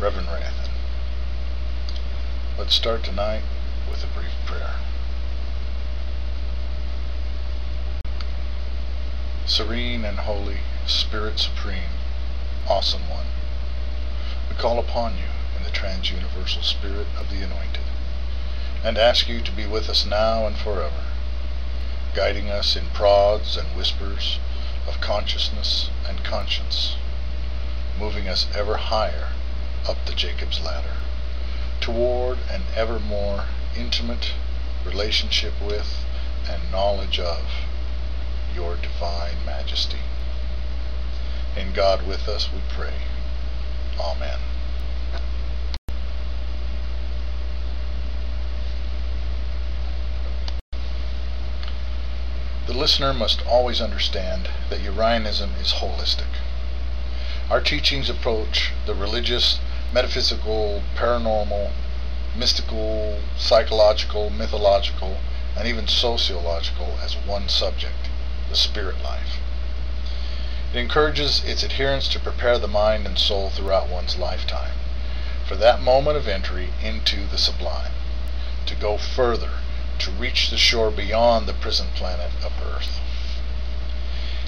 Reverend. 0.00 0.28
Let's 2.56 2.74
start 2.74 3.04
tonight 3.04 3.42
with 3.90 4.02
a 4.02 4.06
brief 4.06 4.32
prayer. 4.46 4.76
Serene 9.44 10.06
and 10.06 10.20
holy, 10.20 10.60
Spirit 10.86 11.38
Supreme, 11.38 11.92
Awesome 12.66 13.10
One, 13.10 13.26
we 14.48 14.56
call 14.56 14.78
upon 14.78 15.18
you 15.18 15.28
in 15.58 15.64
the 15.64 15.70
trans-universal 15.70 16.62
Spirit 16.62 17.08
of 17.18 17.28
the 17.28 17.42
Anointed, 17.42 17.84
and 18.82 18.96
ask 18.96 19.28
you 19.28 19.42
to 19.42 19.52
be 19.52 19.66
with 19.66 19.90
us 19.90 20.06
now 20.06 20.46
and 20.46 20.56
forever, 20.56 21.04
guiding 22.14 22.48
us 22.48 22.74
in 22.74 22.86
prods 22.94 23.58
and 23.58 23.68
whispers 23.76 24.38
of 24.88 25.02
consciousness 25.02 25.90
and 26.08 26.24
conscience, 26.24 26.96
moving 27.98 28.28
us 28.28 28.46
ever 28.54 28.78
higher 28.78 29.28
up 29.88 29.96
the 30.06 30.12
Jacob's 30.12 30.60
ladder 30.60 30.96
toward 31.80 32.38
an 32.50 32.62
ever 32.74 32.98
more 32.98 33.44
intimate 33.76 34.32
relationship 34.84 35.54
with 35.60 36.04
and 36.48 36.70
knowledge 36.70 37.18
of 37.18 37.44
your 38.54 38.76
divine 38.76 39.44
majesty. 39.44 40.00
In 41.56 41.72
God 41.72 42.06
with 42.06 42.28
us 42.28 42.52
we 42.52 42.60
pray. 42.68 42.94
Amen. 43.98 44.38
The 52.66 52.78
listener 52.78 53.12
must 53.12 53.44
always 53.46 53.80
understand 53.80 54.48
that 54.68 54.78
Urianism 54.78 55.60
is 55.60 55.72
holistic. 55.72 56.38
Our 57.50 57.60
teachings 57.60 58.08
approach 58.08 58.70
the 58.86 58.94
religious, 58.94 59.58
metaphysical, 59.92 60.82
paranormal, 60.96 61.70
mystical, 62.36 63.20
psychological, 63.36 64.30
mythological, 64.30 65.18
and 65.56 65.66
even 65.66 65.88
sociological 65.88 66.98
as 67.02 67.14
one 67.14 67.48
subject, 67.48 68.08
the 68.48 68.56
spirit 68.56 69.02
life. 69.02 69.38
It 70.72 70.78
encourages 70.78 71.42
its 71.44 71.64
adherents 71.64 72.06
to 72.08 72.20
prepare 72.20 72.58
the 72.58 72.68
mind 72.68 73.06
and 73.06 73.18
soul 73.18 73.50
throughout 73.50 73.88
one's 73.88 74.16
lifetime 74.16 74.74
for 75.50 75.56
that 75.56 75.82
moment 75.82 76.16
of 76.16 76.28
entry 76.28 76.68
into 76.80 77.26
the 77.26 77.36
sublime, 77.36 77.90
to 78.66 78.76
go 78.76 78.96
further 78.96 79.50
to 79.98 80.10
reach 80.12 80.48
the 80.48 80.56
shore 80.56 80.92
beyond 80.92 81.48
the 81.48 81.52
prison 81.52 81.88
planet 81.96 82.30
of 82.44 82.52
Earth. 82.62 83.00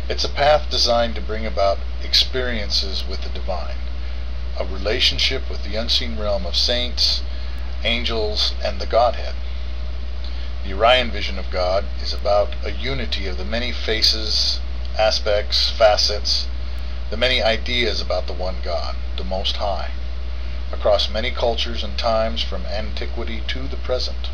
It's 0.09 0.23
a 0.23 0.29
path 0.29 0.70
designed 0.70 1.17
to 1.17 1.20
bring 1.20 1.45
about 1.45 1.81
experiences 2.05 3.05
with 3.05 3.23
the 3.23 3.31
divine, 3.31 3.79
a 4.58 4.64
relationship 4.64 5.48
with 5.48 5.64
the 5.64 5.77
unseen 5.77 6.19
realm 6.19 6.45
of 6.47 6.56
saints, 6.56 7.22
angels, 7.84 8.55
and 8.62 8.81
the 8.81 8.86
Godhead. 8.86 9.34
The 10.62 10.70
Urian 10.70 11.11
vision 11.11 11.39
of 11.39 11.50
God 11.50 11.84
is 12.03 12.12
about 12.12 12.55
a 12.62 12.70
unity 12.70 13.27
of 13.27 13.36
the 13.36 13.45
many 13.45 13.73
faces, 13.73 14.61
aspects, 14.98 15.70
facets, 15.70 16.47
the 17.11 17.17
many 17.17 17.42
ideas 17.42 18.00
about 18.00 18.27
the 18.27 18.33
one 18.33 18.56
God, 18.62 18.97
the 19.17 19.25
Most 19.25 19.56
High, 19.56 19.91
across 20.73 21.11
many 21.11 21.30
cultures 21.30 21.83
and 21.83 21.98
times 21.98 22.42
from 22.42 22.64
antiquity 22.67 23.42
to 23.48 23.67
the 23.67 23.77
present. 23.77 24.30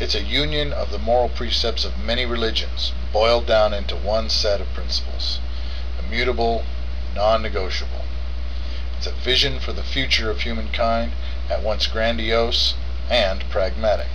It's 0.00 0.14
a 0.14 0.22
union 0.22 0.72
of 0.72 0.90
the 0.90 0.98
moral 0.98 1.28
precepts 1.28 1.84
of 1.84 1.98
many 1.98 2.26
religions, 2.26 2.92
boiled 3.12 3.46
down 3.46 3.72
into 3.72 3.96
one 3.96 4.28
set 4.28 4.60
of 4.60 4.72
principles, 4.74 5.38
immutable, 5.98 6.64
non-negotiable. 7.14 8.04
A 9.06 9.10
vision 9.10 9.60
for 9.60 9.72
the 9.72 9.82
future 9.82 10.30
of 10.30 10.40
humankind, 10.40 11.12
at 11.50 11.62
once 11.62 11.86
grandiose 11.86 12.74
and 13.10 13.44
pragmatic. 13.50 14.08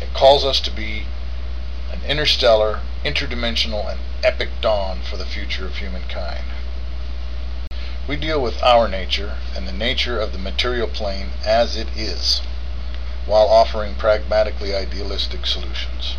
It 0.00 0.12
calls 0.12 0.44
us 0.44 0.60
to 0.60 0.70
be 0.70 1.06
an 1.90 2.00
interstellar, 2.06 2.80
interdimensional, 3.02 3.90
and 3.90 4.00
epic 4.22 4.50
dawn 4.60 5.00
for 5.02 5.16
the 5.16 5.24
future 5.24 5.64
of 5.64 5.76
humankind. 5.76 6.44
We 8.06 8.16
deal 8.16 8.42
with 8.42 8.62
our 8.62 8.88
nature 8.88 9.38
and 9.56 9.66
the 9.66 9.72
nature 9.72 10.20
of 10.20 10.32
the 10.32 10.38
material 10.38 10.88
plane 10.88 11.30
as 11.44 11.74
it 11.74 11.88
is 11.96 12.42
while 13.24 13.48
offering 13.48 13.94
pragmatically 13.94 14.74
idealistic 14.74 15.46
solutions. 15.46 16.16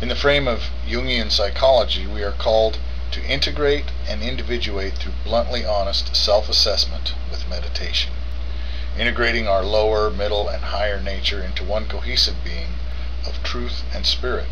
In 0.00 0.08
the 0.08 0.16
frame 0.16 0.48
of 0.48 0.70
Jungian 0.84 1.30
psychology, 1.30 2.06
we 2.06 2.22
are 2.22 2.32
called 2.32 2.78
to 3.12 3.24
integrate 3.24 3.86
and 4.08 4.22
individuate 4.22 4.94
through 4.94 5.12
bluntly 5.24 5.64
honest 5.64 6.14
self-assessment 6.14 7.14
with 7.30 7.48
meditation, 7.48 8.12
integrating 8.98 9.46
our 9.46 9.64
lower, 9.64 10.10
middle, 10.10 10.48
and 10.48 10.64
higher 10.64 11.00
nature 11.00 11.42
into 11.42 11.64
one 11.64 11.86
cohesive 11.86 12.42
being 12.44 12.74
of 13.26 13.42
truth 13.42 13.82
and 13.94 14.06
spirit, 14.06 14.48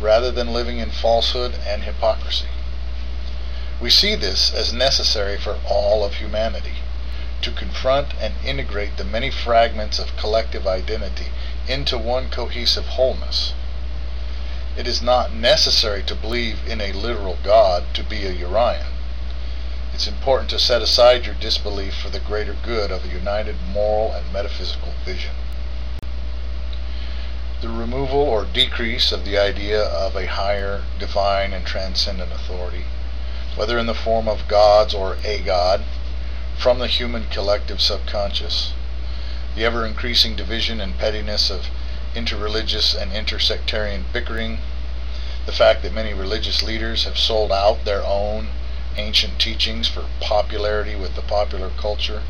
rather 0.00 0.30
than 0.30 0.52
living 0.52 0.78
in 0.78 0.90
falsehood 0.90 1.54
and 1.66 1.82
hypocrisy. 1.84 2.48
We 3.80 3.90
see 3.90 4.14
this 4.14 4.52
as 4.52 4.72
necessary 4.72 5.38
for 5.38 5.58
all 5.68 6.04
of 6.04 6.14
humanity 6.14 6.78
to 7.42 7.52
confront 7.52 8.14
and 8.20 8.34
integrate 8.44 8.96
the 8.96 9.04
many 9.04 9.30
fragments 9.30 9.98
of 9.98 10.16
collective 10.16 10.66
identity 10.66 11.26
into 11.68 11.96
one 11.96 12.30
cohesive 12.30 12.86
wholeness. 12.86 13.52
It 14.78 14.86
is 14.86 15.02
not 15.02 15.32
necessary 15.32 16.04
to 16.04 16.14
believe 16.14 16.60
in 16.64 16.80
a 16.80 16.92
literal 16.92 17.36
God 17.42 17.92
to 17.94 18.04
be 18.04 18.24
a 18.24 18.30
Urian. 18.30 18.86
It's 19.92 20.06
important 20.06 20.50
to 20.50 20.58
set 20.60 20.82
aside 20.82 21.26
your 21.26 21.34
disbelief 21.34 21.96
for 21.96 22.10
the 22.10 22.20
greater 22.20 22.54
good 22.54 22.92
of 22.92 23.04
a 23.04 23.08
united 23.08 23.56
moral 23.60 24.12
and 24.12 24.32
metaphysical 24.32 24.92
vision. 25.04 25.34
The 27.60 27.68
removal 27.68 28.20
or 28.20 28.44
decrease 28.44 29.10
of 29.10 29.24
the 29.24 29.36
idea 29.36 29.82
of 29.82 30.14
a 30.14 30.28
higher, 30.28 30.84
divine, 30.96 31.52
and 31.52 31.66
transcendent 31.66 32.30
authority, 32.30 32.84
whether 33.56 33.80
in 33.80 33.86
the 33.86 33.94
form 33.94 34.28
of 34.28 34.46
gods 34.46 34.94
or 34.94 35.16
a 35.24 35.40
God, 35.40 35.82
from 36.56 36.78
the 36.78 36.86
human 36.86 37.26
collective 37.30 37.80
subconscious. 37.80 38.74
The 39.56 39.64
ever 39.64 39.84
increasing 39.84 40.36
division 40.36 40.80
and 40.80 40.96
pettiness 40.96 41.50
of 41.50 41.66
interreligious 42.18 42.94
and 42.94 43.12
intersectarian 43.12 44.02
bickering, 44.12 44.58
the 45.46 45.52
fact 45.52 45.82
that 45.82 45.94
many 45.94 46.12
religious 46.12 46.62
leaders 46.62 47.04
have 47.04 47.16
sold 47.16 47.52
out 47.52 47.84
their 47.84 48.02
own 48.04 48.48
ancient 48.96 49.38
teachings 49.38 49.86
for 49.86 50.04
popularity 50.20 50.96
with 50.96 51.14
the 51.14 51.22
popular 51.22 51.70
culture. 51.78 52.22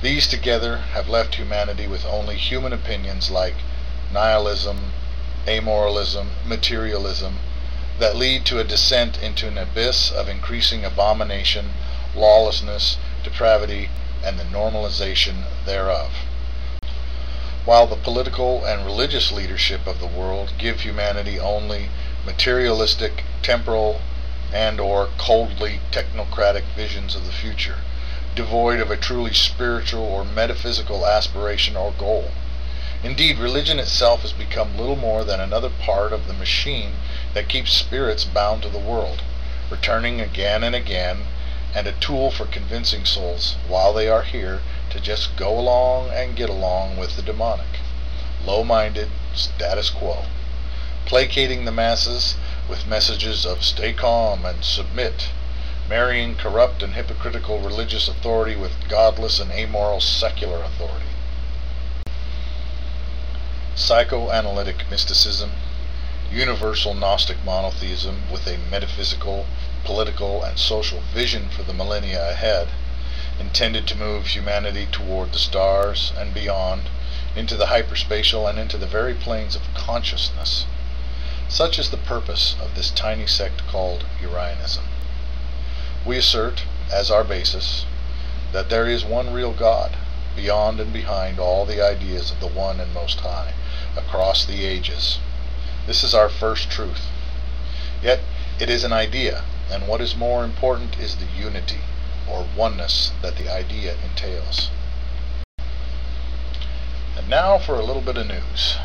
These 0.00 0.28
together 0.28 0.76
have 0.94 1.08
left 1.08 1.34
humanity 1.34 1.88
with 1.88 2.04
only 2.04 2.36
human 2.36 2.72
opinions 2.72 3.30
like 3.30 3.56
nihilism, 4.12 4.92
amoralism, 5.46 6.28
materialism, 6.46 7.40
that 7.98 8.14
lead 8.14 8.44
to 8.46 8.60
a 8.60 8.64
descent 8.64 9.18
into 9.18 9.48
an 9.48 9.58
abyss 9.58 10.12
of 10.12 10.28
increasing 10.28 10.84
abomination, 10.84 11.72
lawlessness, 12.14 12.96
depravity, 13.24 13.90
and 14.22 14.38
the 14.38 14.44
normalization 14.44 15.42
thereof. 15.66 16.12
While 17.68 17.86
the 17.86 17.96
political 17.96 18.64
and 18.64 18.86
religious 18.86 19.30
leadership 19.30 19.86
of 19.86 20.00
the 20.00 20.06
world 20.06 20.52
give 20.56 20.80
humanity 20.80 21.38
only 21.38 21.90
materialistic, 22.24 23.24
temporal, 23.42 24.00
and 24.50 24.80
or 24.80 25.10
coldly 25.18 25.80
technocratic 25.92 26.62
visions 26.74 27.14
of 27.14 27.26
the 27.26 27.30
future, 27.30 27.80
devoid 28.34 28.80
of 28.80 28.90
a 28.90 28.96
truly 28.96 29.34
spiritual 29.34 30.02
or 30.02 30.24
metaphysical 30.24 31.06
aspiration 31.06 31.76
or 31.76 31.92
goal. 31.92 32.30
Indeed, 33.02 33.36
religion 33.36 33.78
itself 33.78 34.22
has 34.22 34.32
become 34.32 34.78
little 34.78 34.96
more 34.96 35.22
than 35.22 35.38
another 35.38 35.68
part 35.68 36.14
of 36.14 36.26
the 36.26 36.32
machine 36.32 36.94
that 37.34 37.50
keeps 37.50 37.74
spirits 37.74 38.24
bound 38.24 38.62
to 38.62 38.70
the 38.70 38.78
world, 38.78 39.20
returning 39.68 40.22
again 40.22 40.64
and 40.64 40.74
again 40.74 41.26
and 41.74 41.86
a 41.86 41.92
tool 41.92 42.30
for 42.30 42.46
convincing 42.46 43.04
souls 43.04 43.56
while 43.68 43.92
they 43.92 44.08
are 44.08 44.22
here 44.22 44.62
to 44.90 45.00
just 45.00 45.36
go 45.36 45.58
along 45.58 46.10
and 46.10 46.36
get 46.36 46.48
along 46.48 46.96
with 46.96 47.16
the 47.16 47.22
demonic. 47.22 47.80
Low-minded, 48.44 49.08
status 49.34 49.90
quo. 49.90 50.24
Placating 51.06 51.64
the 51.64 51.72
masses 51.72 52.36
with 52.68 52.86
messages 52.86 53.46
of 53.46 53.64
stay 53.64 53.92
calm 53.92 54.44
and 54.44 54.64
submit, 54.64 55.30
marrying 55.88 56.36
corrupt 56.36 56.82
and 56.82 56.94
hypocritical 56.94 57.60
religious 57.60 58.08
authority 58.08 58.56
with 58.56 58.88
godless 58.88 59.40
and 59.40 59.50
amoral 59.50 60.00
secular 60.00 60.62
authority. 60.62 61.06
Psychoanalytic 63.74 64.90
mysticism, 64.90 65.52
universal 66.30 66.94
Gnostic 66.94 67.42
monotheism 67.44 68.22
with 68.30 68.46
a 68.46 68.58
metaphysical 68.70 69.46
political, 69.84 70.42
and 70.42 70.58
social 70.58 71.00
vision 71.14 71.48
for 71.48 71.62
the 71.62 71.72
millennia 71.72 72.30
ahead, 72.30 72.68
intended 73.40 73.86
to 73.86 73.96
move 73.96 74.26
humanity 74.26 74.86
toward 74.90 75.32
the 75.32 75.38
stars 75.38 76.12
and 76.16 76.34
beyond, 76.34 76.82
into 77.36 77.56
the 77.56 77.66
hyperspatial 77.66 78.48
and 78.48 78.58
into 78.58 78.76
the 78.76 78.86
very 78.86 79.14
planes 79.14 79.54
of 79.54 79.62
consciousness. 79.74 80.66
Such 81.48 81.78
is 81.78 81.90
the 81.90 81.96
purpose 81.96 82.56
of 82.60 82.74
this 82.74 82.90
tiny 82.90 83.26
sect 83.26 83.66
called 83.68 84.04
Urianism. 84.20 84.84
We 86.04 86.18
assert, 86.18 86.64
as 86.90 87.10
our 87.10 87.24
basis, 87.24 87.84
that 88.52 88.68
there 88.70 88.86
is 88.86 89.04
one 89.04 89.32
real 89.32 89.52
God, 89.52 89.96
beyond 90.36 90.80
and 90.80 90.92
behind 90.92 91.38
all 91.38 91.64
the 91.64 91.80
ideas 91.80 92.30
of 92.30 92.40
the 92.40 92.46
one 92.46 92.80
and 92.80 92.92
most 92.92 93.20
high, 93.20 93.54
across 93.96 94.44
the 94.44 94.64
ages. 94.64 95.18
This 95.86 96.02
is 96.02 96.14
our 96.14 96.28
first 96.28 96.70
truth. 96.70 97.06
Yet 98.02 98.20
it 98.58 98.68
is 98.68 98.84
an 98.84 98.92
idea, 98.92 99.44
and 99.70 99.86
what 99.86 100.00
is 100.00 100.14
more 100.14 100.44
important 100.44 100.98
is 100.98 101.16
the 101.16 101.26
unity, 101.26 101.80
or 102.30 102.46
oneness, 102.56 103.12
that 103.22 103.36
the 103.36 103.52
idea 103.52 103.96
entails. 104.04 104.70
And 107.16 107.28
now 107.28 107.58
for 107.58 107.74
a 107.74 107.84
little 107.84 108.02
bit 108.02 108.16
of 108.16 108.26
news. 108.26 108.76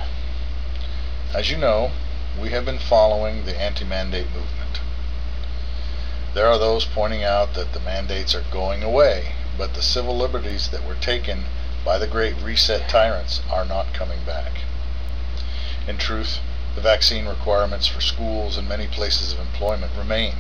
As 1.33 1.49
you 1.51 1.57
know, 1.57 1.91
we 2.39 2.49
have 2.49 2.65
been 2.65 2.79
following 2.79 3.45
the 3.45 3.59
anti-mandate 3.59 4.27
movement. 4.27 4.81
There 6.33 6.47
are 6.47 6.57
those 6.57 6.85
pointing 6.85 7.23
out 7.23 7.53
that 7.53 7.73
the 7.73 7.79
mandates 7.79 8.33
are 8.33 8.45
going 8.51 8.81
away, 8.81 9.33
but 9.57 9.75
the 9.75 9.83
civil 9.83 10.17
liberties 10.17 10.69
that 10.69 10.83
were 10.83 10.95
taken 10.95 11.45
by 11.85 11.99
the 11.99 12.07
great 12.07 12.35
reset 12.41 12.89
tyrants 12.89 13.41
are 13.51 13.65
not 13.65 13.93
coming 13.93 14.23
back. 14.25 14.61
In 15.87 15.97
truth, 15.97 16.39
the 16.75 16.81
vaccine 16.81 17.27
requirements 17.27 17.87
for 17.87 18.01
schools 18.01 18.57
and 18.57 18.67
many 18.67 18.87
places 18.87 19.31
of 19.31 19.39
employment 19.39 19.91
remain, 19.95 20.33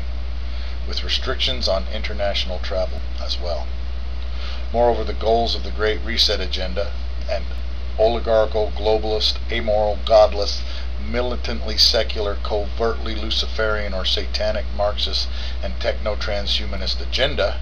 with 0.87 1.03
restrictions 1.03 1.67
on 1.67 1.85
international 1.93 2.59
travel 2.59 3.01
as 3.21 3.39
well. 3.39 3.67
Moreover, 4.71 5.03
the 5.03 5.13
goals 5.13 5.55
of 5.55 5.63
the 5.63 5.71
Great 5.71 6.01
Reset 6.03 6.39
agenda 6.39 6.91
and 7.29 7.45
oligarchical, 7.99 8.71
globalist, 8.75 9.37
amoral, 9.51 9.99
godless, 10.05 10.63
militantly 10.99 11.77
secular, 11.77 12.35
covertly 12.43 13.13
Luciferian 13.13 13.93
or 13.93 14.05
satanic 14.05 14.65
Marxist 14.75 15.27
and 15.61 15.79
techno-transhumanist 15.79 16.99
agenda 17.01 17.59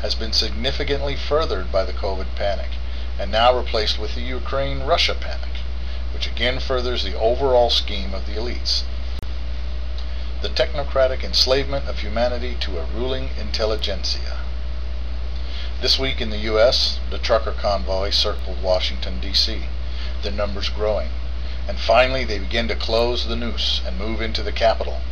has 0.00 0.14
been 0.14 0.32
significantly 0.32 1.16
furthered 1.16 1.70
by 1.70 1.84
the 1.84 1.92
COVID 1.92 2.34
panic 2.34 2.70
and 3.18 3.30
now 3.30 3.56
replaced 3.56 3.98
with 3.98 4.14
the 4.14 4.20
Ukraine-Russia 4.20 5.14
panic, 5.20 5.60
which 6.12 6.26
again 6.26 6.60
furthers 6.60 7.04
the 7.04 7.18
overall 7.18 7.70
scheme 7.70 8.14
of 8.14 8.26
the 8.26 8.32
elites. 8.32 8.82
The 10.42 10.48
technocratic 10.48 11.24
enslavement 11.24 11.88
of 11.88 11.98
humanity 11.98 12.56
to 12.60 12.78
a 12.78 12.84
ruling 12.84 13.30
intelligentsia. 13.38 14.38
This 15.80 15.98
week 15.98 16.20
in 16.20 16.30
the 16.30 16.44
U.S., 16.52 17.00
the 17.10 17.18
trucker 17.18 17.52
convoy 17.52 18.10
circled 18.10 18.62
Washington, 18.62 19.20
D.C., 19.20 19.64
their 20.22 20.32
numbers 20.32 20.68
growing 20.68 21.10
and 21.68 21.78
finally 21.78 22.24
they 22.24 22.38
begin 22.38 22.66
to 22.66 22.74
close 22.74 23.26
the 23.26 23.36
noose 23.36 23.82
and 23.84 23.98
move 23.98 24.22
into 24.22 24.42
the 24.42 24.52
capital, 24.52 25.02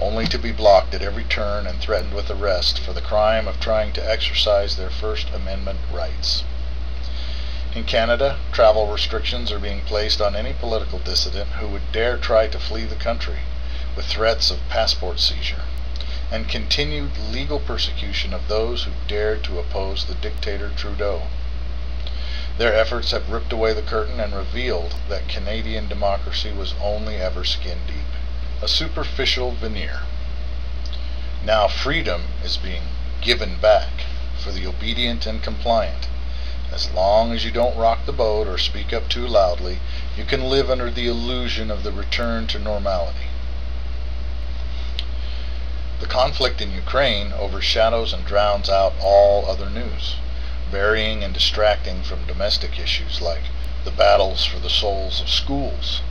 only 0.00 0.26
to 0.26 0.38
be 0.38 0.50
blocked 0.50 0.94
at 0.94 1.02
every 1.02 1.24
turn 1.24 1.66
and 1.66 1.78
threatened 1.80 2.14
with 2.14 2.30
arrest 2.30 2.78
for 2.78 2.94
the 2.94 3.02
crime 3.02 3.46
of 3.46 3.60
trying 3.60 3.92
to 3.92 4.10
exercise 4.10 4.76
their 4.76 4.88
First 4.88 5.28
Amendment 5.34 5.78
rights. 5.92 6.44
In 7.74 7.84
Canada, 7.84 8.38
travel 8.52 8.90
restrictions 8.90 9.52
are 9.52 9.58
being 9.58 9.82
placed 9.82 10.22
on 10.22 10.34
any 10.34 10.54
political 10.54 10.98
dissident 10.98 11.50
who 11.60 11.68
would 11.68 11.92
dare 11.92 12.16
try 12.16 12.46
to 12.46 12.58
flee 12.58 12.86
the 12.86 12.94
country, 12.94 13.40
with 13.98 14.06
threats 14.06 14.48
of 14.48 14.68
passport 14.68 15.18
seizure, 15.18 15.64
and 16.30 16.48
continued 16.48 17.18
legal 17.32 17.58
persecution 17.58 18.32
of 18.32 18.46
those 18.46 18.84
who 18.84 18.92
dared 19.08 19.42
to 19.42 19.58
oppose 19.58 20.04
the 20.04 20.14
dictator 20.14 20.70
Trudeau. 20.76 21.22
Their 22.58 22.72
efforts 22.76 23.10
have 23.10 23.28
ripped 23.28 23.52
away 23.52 23.72
the 23.72 23.82
curtain 23.82 24.20
and 24.20 24.32
revealed 24.32 24.94
that 25.08 25.28
Canadian 25.28 25.88
democracy 25.88 26.52
was 26.52 26.74
only 26.80 27.16
ever 27.16 27.44
skin 27.44 27.78
deep, 27.88 28.06
a 28.62 28.68
superficial 28.68 29.50
veneer. 29.50 30.02
Now 31.44 31.66
freedom 31.66 32.26
is 32.44 32.56
being 32.56 32.84
given 33.20 33.56
back 33.56 34.04
for 34.38 34.52
the 34.52 34.64
obedient 34.64 35.26
and 35.26 35.42
compliant. 35.42 36.06
As 36.70 36.88
long 36.92 37.32
as 37.32 37.44
you 37.44 37.50
don't 37.50 37.76
rock 37.76 38.06
the 38.06 38.12
boat 38.12 38.46
or 38.46 38.58
speak 38.58 38.92
up 38.92 39.08
too 39.08 39.26
loudly, 39.26 39.80
you 40.16 40.22
can 40.22 40.44
live 40.44 40.70
under 40.70 40.88
the 40.88 41.08
illusion 41.08 41.68
of 41.68 41.82
the 41.82 41.90
return 41.90 42.46
to 42.46 42.60
normality. 42.60 43.26
The 46.00 46.06
conflict 46.06 46.60
in 46.60 46.72
Ukraine 46.72 47.32
overshadows 47.32 48.12
and 48.12 48.24
drowns 48.24 48.68
out 48.68 48.94
all 49.00 49.50
other 49.50 49.68
news 49.68 50.16
varying 50.70 51.24
and 51.24 51.32
distracting 51.32 52.02
from 52.02 52.26
domestic 52.26 52.78
issues 52.78 53.22
like 53.22 53.44
the 53.84 53.90
battles 53.90 54.44
for 54.44 54.58
the 54.58 54.68
souls 54.68 55.20
of 55.20 55.30
schools, 55.30 56.02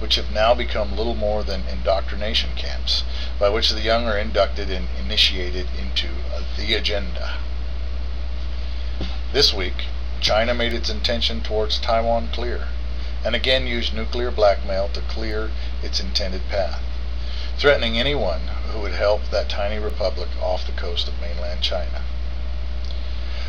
which 0.00 0.16
have 0.16 0.30
now 0.30 0.52
become 0.52 0.94
little 0.94 1.14
more 1.14 1.42
than 1.42 1.64
indoctrination 1.70 2.50
camps, 2.54 3.04
by 3.38 3.48
which 3.48 3.70
the 3.70 3.80
young 3.80 4.06
are 4.06 4.18
inducted 4.18 4.70
and 4.70 4.88
initiated 4.98 5.66
into 5.78 6.08
the 6.58 6.74
agenda. 6.74 7.38
This 9.32 9.54
week, 9.54 9.86
China 10.20 10.52
made 10.52 10.74
its 10.74 10.90
intention 10.90 11.42
towards 11.42 11.78
Taiwan 11.78 12.28
clear, 12.28 12.68
and 13.24 13.34
again 13.34 13.66
used 13.66 13.94
nuclear 13.94 14.30
blackmail 14.30 14.90
to 14.90 15.00
clear 15.00 15.50
its 15.82 16.00
intended 16.00 16.48
path, 16.50 16.82
threatening 17.58 17.98
anyone 17.98 18.42
who 18.70 18.80
would 18.80 18.92
help 18.92 19.22
that 19.30 19.48
tiny 19.48 19.78
republic 19.78 20.28
off 20.42 20.66
the 20.66 20.72
coast 20.72 21.08
of 21.08 21.18
mainland 21.20 21.62
China. 21.62 22.02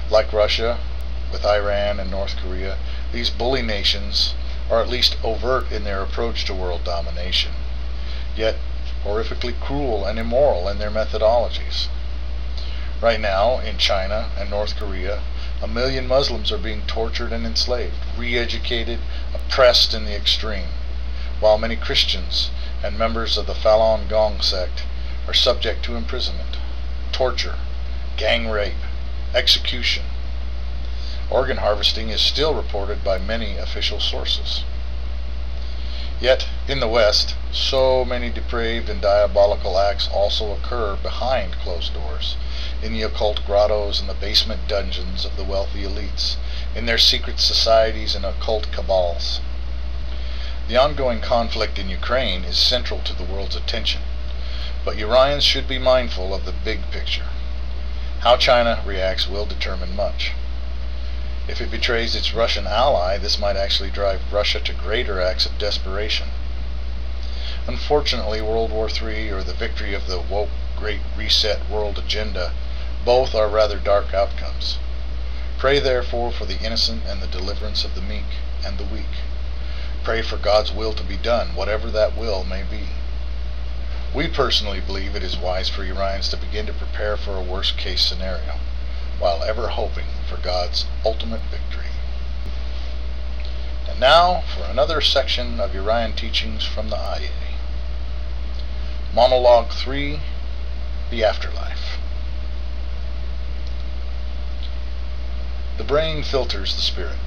Like 0.10 0.32
Russia, 0.32 0.80
with 1.30 1.46
Iran 1.46 2.00
and 2.00 2.10
North 2.10 2.38
Korea, 2.38 2.78
these 3.12 3.30
bully 3.30 3.62
nations 3.62 4.34
are 4.72 4.82
at 4.82 4.88
least 4.88 5.18
overt 5.24 5.70
in 5.72 5.84
their 5.84 6.02
approach 6.02 6.46
to 6.46 6.54
world 6.54 6.86
domination, 6.86 7.52
yet 8.36 8.56
horrifically 9.04 9.60
cruel 9.60 10.06
and 10.06 10.18
immoral 10.18 10.70
in 10.70 10.80
their 10.80 10.90
methodologies. 10.90 11.88
Right 13.02 13.20
now, 13.20 13.60
in 13.60 13.78
China 13.78 14.30
and 14.38 14.50
North 14.50 14.78
Korea, 14.78 15.22
a 15.62 15.68
million 15.68 16.08
Muslims 16.08 16.52
are 16.52 16.58
being 16.58 16.84
tortured 16.88 17.34
and 17.34 17.46
enslaved, 17.46 17.98
re-educated, 18.18 19.00
oppressed 19.34 19.94
in 19.94 20.06
the 20.06 20.16
extreme, 20.16 20.70
while 21.42 21.58
many 21.58 21.76
Christians 21.76 22.52
and 22.84 22.98
members 22.98 23.38
of 23.38 23.48
the 23.48 23.54
Falun 23.54 24.08
Gong 24.08 24.42
sect 24.42 24.84
are 25.28 25.34
subject 25.34 25.84
to 25.86 25.96
imprisonment, 25.96 26.58
torture, 27.12 27.56
gang 28.18 28.48
rape, 28.48 28.84
execution. 29.34 30.04
Organ 31.30 31.58
harvesting 31.58 32.10
is 32.10 32.22
still 32.22 32.54
reported 32.54 33.04
by 33.04 33.18
many 33.18 33.58
official 33.58 34.00
sources. 34.00 34.64
Yet, 36.20 36.48
in 36.68 36.80
the 36.80 36.88
West, 36.88 37.36
so 37.52 38.04
many 38.04 38.30
depraved 38.30 38.90
and 38.90 39.00
diabolical 39.00 39.78
acts 39.78 40.08
also 40.08 40.52
occur 40.52 40.96
behind 40.96 41.60
closed 41.60 41.94
doors, 41.94 42.36
in 42.82 42.94
the 42.94 43.04
occult 43.04 43.46
grottos 43.46 44.00
and 44.00 44.10
the 44.10 44.16
basement 44.16 44.68
dungeons 44.68 45.26
of 45.26 45.36
the 45.36 45.44
wealthy 45.44 45.84
elites, 45.84 46.38
in 46.76 46.88
their 46.88 46.98
secret 46.98 47.40
societies 47.40 48.16
and 48.16 48.26
occult 48.26 48.72
cabals. 48.72 49.42
The 50.68 50.76
ongoing 50.76 51.22
conflict 51.22 51.80
in 51.80 51.88
Ukraine 51.88 52.44
is 52.44 52.58
central 52.58 53.00
to 53.04 53.14
the 53.14 53.24
world's 53.24 53.56
attention, 53.56 54.02
but 54.84 54.98
Urians 54.98 55.44
should 55.44 55.66
be 55.66 55.80
mindful 55.80 56.34
of 56.34 56.44
the 56.44 56.52
big 56.52 56.92
picture. 56.92 57.28
How 58.20 58.36
China 58.36 58.82
reacts 58.86 59.28
will 59.28 59.46
determine 59.46 59.96
much. 59.96 60.34
If 61.48 61.62
it 61.62 61.72
betrays 61.72 62.16
its 62.16 62.34
Russian 62.34 62.68
ally, 62.68 63.18
this 63.18 63.40
might 63.40 63.56
actually 63.56 63.92
drive 63.92 64.34
Russia 64.34 64.60
to 64.60 64.74
greater 64.74 65.22
acts 65.22 65.46
of 65.46 65.58
desperation. 65.58 66.32
Unfortunately, 67.66 68.42
World 68.42 68.70
War 68.70 68.90
III 68.90 69.32
or 69.32 69.44
the 69.44 69.54
victory 69.54 69.94
of 69.94 70.08
the 70.08 70.20
woke 70.20 70.50
Great 70.76 71.00
Reset 71.16 71.70
world 71.70 71.98
agenda 71.98 72.52
both 73.06 73.34
are 73.34 73.48
rather 73.48 73.78
dark 73.78 74.14
outcomes. 74.14 74.80
Pray 75.58 75.80
therefore 75.80 76.34
for 76.34 76.44
the 76.44 76.60
innocent 76.60 77.04
and 77.06 77.22
the 77.22 77.28
deliverance 77.28 77.86
of 77.86 77.96
the 77.96 78.02
meek 78.02 78.36
and 78.66 78.78
the 78.78 78.84
weak. 78.84 79.24
Pray 80.08 80.22
for 80.22 80.38
God's 80.38 80.72
will 80.72 80.94
to 80.94 81.04
be 81.04 81.18
done, 81.18 81.54
whatever 81.54 81.92
that 81.92 82.16
will 82.16 82.46
may 82.46 82.64
be. 82.64 82.92
We 84.16 84.30
personally 84.30 84.80
believe 84.80 85.18
it 85.18 85.22
is 85.22 85.36
wise 85.36 85.68
for 85.68 85.84
Urians 85.84 86.30
to 86.30 86.38
begin 86.38 86.66
to 86.68 86.72
prepare 86.72 87.18
for 87.18 87.36
a 87.36 87.42
worst 87.42 87.78
case 87.78 88.04
scenario, 88.04 88.56
while 89.20 89.44
ever 89.44 89.68
hoping 89.68 90.06
for 90.26 90.38
God's 90.38 90.86
ultimate 91.04 91.42
victory. 91.52 91.92
And 93.90 94.00
now 94.00 94.46
for 94.56 94.64
another 94.64 95.02
section 95.02 95.60
of 95.60 95.76
Urian 95.76 96.14
teachings 96.14 96.64
from 96.64 96.90
the 96.90 96.96
Ahyeh. 96.96 97.58
Monologue 99.14 99.74
3 99.74 100.22
The 101.12 101.26
Afterlife. 101.26 101.98
The 105.78 105.84
brain 105.84 106.24
filters 106.24 106.78
the 106.78 106.82
spirit, 106.82 107.18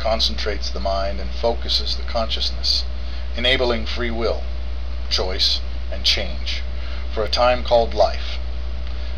concentrates 0.00 0.70
the 0.70 0.80
mind, 0.80 1.20
and 1.20 1.30
focuses 1.30 1.96
the 1.96 2.02
consciousness, 2.02 2.84
enabling 3.36 3.86
free 3.86 4.10
will, 4.10 4.42
choice, 5.08 5.60
and 5.92 6.04
change 6.04 6.62
for 7.14 7.22
a 7.22 7.28
time 7.28 7.62
called 7.62 7.94
life, 7.94 8.38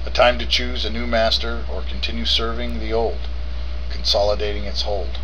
a 0.05 0.11
time 0.11 0.39
to 0.39 0.47
choose 0.47 0.85
a 0.85 0.91
new 0.91 1.07
master 1.07 1.65
or 1.73 1.83
continue 1.83 2.27
serving 2.27 2.81
the 2.81 2.93
old, 2.93 3.29
consolidating 3.91 4.65
its 4.65 4.83
hold, 4.83 5.19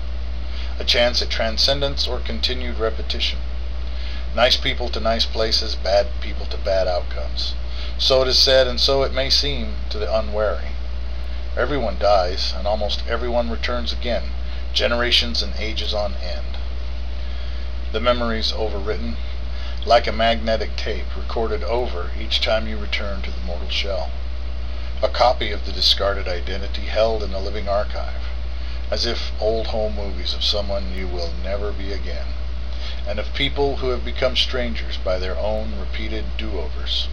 a 0.78 0.84
chance 0.84 1.20
at 1.20 1.28
transcendence 1.28 2.06
or 2.06 2.20
continued 2.20 2.78
repetition, 2.78 3.38
Nice 4.34 4.58
people 4.58 4.90
to 4.90 5.00
nice 5.00 5.24
places, 5.24 5.74
bad 5.74 6.06
people 6.20 6.44
to 6.46 6.58
bad 6.58 6.86
outcomes. 6.86 7.54
So 7.96 8.20
it 8.22 8.28
is 8.28 8.38
said, 8.38 8.66
and 8.66 8.78
so 8.78 9.02
it 9.02 9.12
may 9.12 9.30
seem 9.30 9.76
to 9.88 9.98
the 9.98 10.14
unwary. 10.14 10.72
Everyone 11.56 11.98
dies, 11.98 12.52
and 12.56 12.66
almost 12.66 13.02
everyone 13.08 13.48
returns 13.48 13.90
again, 13.90 14.34
generations 14.72 15.42
and 15.42 15.54
ages 15.58 15.94
on 15.94 16.14
end. 16.14 16.58
The 17.92 18.00
memories 18.00 18.52
overwritten, 18.52 19.16
like 19.86 20.06
a 20.06 20.12
magnetic 20.12 20.76
tape 20.76 21.06
recorded 21.16 21.64
over 21.64 22.10
each 22.20 22.40
time 22.40 22.68
you 22.68 22.76
return 22.76 23.22
to 23.22 23.30
the 23.30 23.40
mortal 23.40 23.70
shell. 23.70 24.10
A 25.02 25.08
copy 25.08 25.52
of 25.52 25.64
the 25.64 25.72
discarded 25.72 26.28
identity 26.28 26.82
held 26.82 27.22
in 27.22 27.32
a 27.32 27.38
living 27.38 27.68
archive, 27.68 28.22
as 28.90 29.06
if 29.06 29.30
old 29.40 29.68
home 29.68 29.94
movies 29.96 30.34
of 30.34 30.44
someone 30.44 30.92
you 30.92 31.06
will 31.06 31.32
never 31.42 31.72
be 31.72 31.92
again, 31.92 32.26
and 33.06 33.18
of 33.18 33.32
people 33.32 33.76
who 33.76 33.90
have 33.90 34.04
become 34.04 34.36
strangers 34.36 34.96
by 34.96 35.18
their 35.18 35.38
own 35.38 35.78
repeated 35.78 36.24
do-overs. 36.36 37.08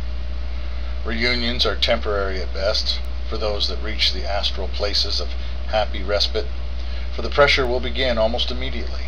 Reunions 1.05 1.65
are 1.65 1.75
temporary 1.75 2.41
at 2.41 2.53
best, 2.53 2.99
for 3.29 3.37
those 3.37 3.67
that 3.69 3.81
reach 3.81 4.11
the 4.11 4.25
astral 4.25 4.67
places 4.67 5.21
of 5.21 5.29
happy 5.67 6.03
respite, 6.03 6.47
for 7.15 7.21
the 7.21 7.29
pressure 7.29 7.65
will 7.65 7.79
begin 7.79 8.17
almost 8.17 8.51
immediately. 8.51 9.05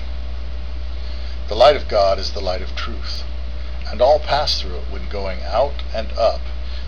The 1.50 1.56
light 1.56 1.76
of 1.76 1.90
God 1.90 2.18
is 2.20 2.32
the 2.32 2.40
light 2.40 2.62
of 2.62 2.74
truth, 2.74 3.24
and 3.86 4.02
all 4.02 4.18
pass 4.18 4.62
through 4.62 4.78
it 4.78 4.90
when 4.90 5.10
going 5.10 5.44
out 5.44 5.84
and 5.94 6.14
up, 6.18 6.40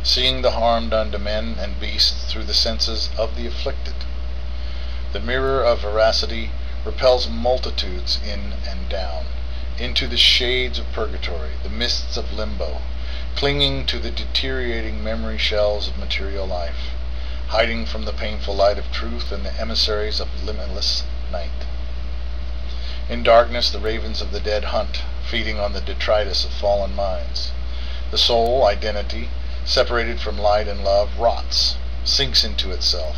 seeing 0.02 0.42
the 0.42 0.52
harm 0.52 0.88
done 0.88 1.12
to 1.12 1.20
men 1.20 1.58
and 1.60 1.78
beasts 1.78 2.32
through 2.32 2.46
the 2.46 2.54
senses 2.54 3.10
of 3.18 3.36
the 3.36 3.46
afflicted. 3.46 3.96
The 5.12 5.20
mirror 5.20 5.62
of 5.62 5.82
veracity 5.82 6.52
repels 6.86 7.28
multitudes 7.28 8.20
in 8.26 8.54
and 8.66 8.88
down, 8.88 9.26
into 9.78 10.08
the 10.08 10.18
shades 10.18 10.80
of 10.80 10.90
purgatory, 10.94 11.52
the 11.64 11.70
mists 11.70 12.16
of 12.16 12.32
limbo, 12.32 12.80
clinging 13.36 13.86
to 13.88 14.00
the 14.00 14.12
deteriorating 14.12 15.04
memory 15.04 15.38
shells 15.38 15.90
of 15.90 15.98
material 15.98 16.46
life 16.48 16.92
hiding 17.50 17.84
from 17.84 18.06
the 18.06 18.14
painful 18.14 18.56
light 18.56 18.78
of 18.78 18.92
truth 18.92 19.32
and 19.32 19.44
the 19.44 19.60
emissaries 19.60 20.20
of 20.20 20.44
limitless 20.44 21.04
night. 21.32 21.66
In 23.10 23.24
darkness 23.24 23.72
the 23.72 23.80
ravens 23.80 24.22
of 24.22 24.32
the 24.32 24.40
dead 24.40 24.66
hunt, 24.66 25.02
feeding 25.28 25.60
on 25.60 25.74
the 25.74 25.82
detritus 25.82 26.46
of 26.46 26.52
fallen 26.52 26.96
minds. 26.96 27.52
The 28.12 28.20
soul, 28.20 28.68
identity, 28.68 29.30
separated 29.66 30.22
from 30.22 30.38
light 30.38 30.68
and 30.68 30.84
love, 30.84 31.18
rots, 31.18 31.76
sinks 32.04 32.44
into 32.44 32.70
itself, 32.70 33.18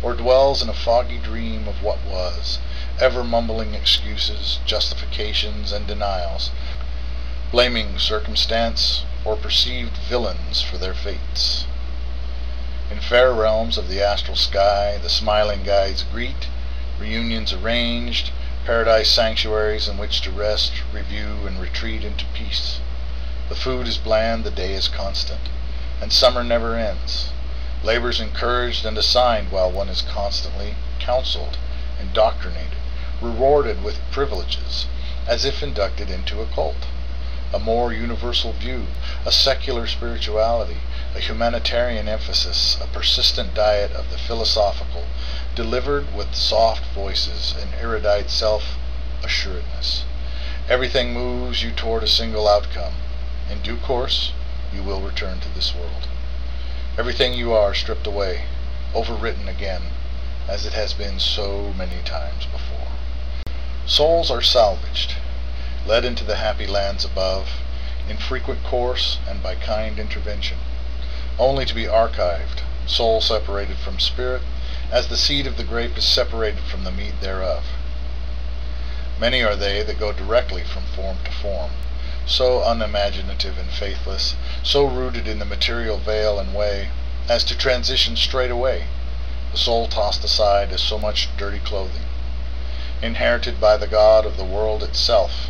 or 0.00 0.14
dwells 0.14 0.62
in 0.62 0.68
a 0.68 0.74
foggy 0.74 1.18
dream 1.18 1.66
of 1.66 1.82
what 1.82 2.04
was, 2.04 2.60
ever 3.00 3.24
mumbling 3.24 3.74
excuses, 3.74 4.60
justifications, 4.64 5.72
and 5.72 5.88
denials, 5.88 6.50
blaming 7.50 7.98
circumstance 7.98 9.02
or 9.24 9.34
perceived 9.34 9.96
villains 9.96 10.62
for 10.62 10.78
their 10.78 10.94
fates. 10.94 11.66
In 12.92 13.00
fair 13.00 13.32
realms 13.32 13.78
of 13.78 13.88
the 13.88 14.02
astral 14.02 14.36
sky, 14.36 14.98
the 14.98 15.08
smiling 15.08 15.62
guides 15.62 16.02
greet, 16.02 16.48
reunions 16.98 17.50
arranged, 17.50 18.32
paradise 18.66 19.08
sanctuaries 19.08 19.88
in 19.88 19.96
which 19.96 20.20
to 20.20 20.30
rest, 20.30 20.72
review, 20.92 21.46
and 21.46 21.58
retreat 21.58 22.04
into 22.04 22.26
peace. 22.34 22.80
The 23.48 23.54
food 23.54 23.88
is 23.88 23.96
bland, 23.96 24.44
the 24.44 24.50
day 24.50 24.74
is 24.74 24.88
constant, 24.88 25.40
and 26.02 26.12
summer 26.12 26.44
never 26.44 26.76
ends. 26.76 27.30
Labors 27.82 28.20
encouraged 28.20 28.84
and 28.84 28.98
assigned 28.98 29.50
while 29.50 29.70
one 29.70 29.88
is 29.88 30.02
constantly 30.02 30.74
counseled, 30.98 31.56
indoctrinated, 31.98 32.76
rewarded 33.22 33.82
with 33.82 34.00
privileges, 34.10 34.84
as 35.26 35.46
if 35.46 35.62
inducted 35.62 36.10
into 36.10 36.42
a 36.42 36.46
cult. 36.46 36.84
A 37.54 37.58
more 37.58 37.92
universal 37.92 38.52
view, 38.52 38.86
a 39.26 39.32
secular 39.32 39.86
spirituality, 39.86 40.78
a 41.14 41.20
humanitarian 41.20 42.08
emphasis, 42.08 42.78
a 42.80 42.86
persistent 42.86 43.54
diet 43.54 43.92
of 43.92 44.10
the 44.10 44.16
philosophical, 44.16 45.04
delivered 45.54 46.14
with 46.14 46.34
soft 46.34 46.84
voices 46.94 47.54
and 47.60 47.74
erudite 47.74 48.30
self-assuredness. 48.30 50.04
Everything 50.68 51.12
moves 51.12 51.62
you 51.62 51.72
toward 51.72 52.02
a 52.02 52.08
single 52.08 52.48
outcome. 52.48 52.94
In 53.50 53.60
due 53.60 53.76
course, 53.76 54.32
you 54.72 54.82
will 54.82 55.02
return 55.02 55.40
to 55.40 55.48
this 55.50 55.74
world. 55.74 56.08
Everything 56.96 57.34
you 57.34 57.52
are 57.52 57.74
stripped 57.74 58.06
away, 58.06 58.46
overwritten 58.94 59.46
again, 59.46 59.82
as 60.48 60.64
it 60.64 60.72
has 60.72 60.94
been 60.94 61.20
so 61.20 61.72
many 61.74 62.02
times 62.04 62.46
before. 62.46 62.88
Souls 63.84 64.30
are 64.30 64.40
salvaged, 64.40 65.16
led 65.86 66.04
into 66.04 66.24
the 66.24 66.36
happy 66.36 66.66
lands 66.66 67.04
above, 67.04 67.48
in 68.08 68.16
frequent 68.16 68.62
course 68.64 69.18
and 69.28 69.42
by 69.42 69.54
kind 69.54 69.98
intervention 69.98 70.58
only 71.38 71.64
to 71.64 71.74
be 71.74 71.86
archived, 71.86 72.60
soul 72.86 73.20
separated 73.20 73.78
from 73.78 73.98
spirit, 73.98 74.42
as 74.90 75.08
the 75.08 75.16
seed 75.16 75.46
of 75.46 75.56
the 75.56 75.64
grape 75.64 75.96
is 75.96 76.04
separated 76.04 76.62
from 76.64 76.84
the 76.84 76.92
meat 76.92 77.20
thereof. 77.22 77.64
Many 79.18 79.42
are 79.42 79.56
they 79.56 79.82
that 79.82 79.98
go 79.98 80.12
directly 80.12 80.62
from 80.62 80.84
form 80.84 81.18
to 81.24 81.32
form, 81.32 81.70
so 82.26 82.62
unimaginative 82.62 83.56
and 83.56 83.70
faithless, 83.70 84.36
so 84.62 84.84
rooted 84.84 85.26
in 85.26 85.38
the 85.38 85.44
material 85.44 85.96
veil 85.96 86.38
and 86.38 86.54
way, 86.54 86.90
as 87.28 87.44
to 87.44 87.56
transition 87.56 88.14
straight 88.14 88.50
away, 88.50 88.84
the 89.52 89.58
soul 89.58 89.88
tossed 89.88 90.22
aside 90.22 90.70
as 90.70 90.82
so 90.82 90.98
much 90.98 91.28
dirty 91.38 91.60
clothing, 91.60 92.04
inherited 93.00 93.58
by 93.60 93.76
the 93.76 93.86
God 93.86 94.26
of 94.26 94.36
the 94.36 94.44
world 94.44 94.82
itself. 94.82 95.48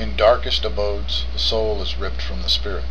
In 0.00 0.16
darkest 0.16 0.64
abodes 0.64 1.26
the 1.34 1.38
soul 1.38 1.82
is 1.82 1.96
ripped 1.96 2.22
from 2.22 2.40
the 2.40 2.48
spirit 2.48 2.86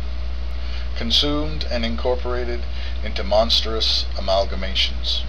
consumed 0.96 1.66
and 1.68 1.84
incorporated 1.84 2.62
into 3.02 3.24
monstrous 3.24 4.04
amalgamations. 4.16 5.22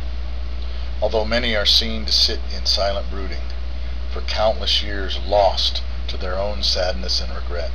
Although 1.01 1.25
many 1.25 1.55
are 1.55 1.65
seen 1.65 2.05
to 2.05 2.11
sit 2.11 2.39
in 2.55 2.67
silent 2.67 3.09
brooding, 3.09 3.47
for 4.11 4.21
countless 4.21 4.83
years 4.83 5.17
lost 5.25 5.81
to 6.09 6.17
their 6.17 6.37
own 6.37 6.61
sadness 6.61 7.19
and 7.19 7.33
regret. 7.33 7.71